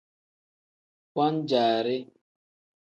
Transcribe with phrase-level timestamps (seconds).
[1.15, 1.97] Wan-jaari.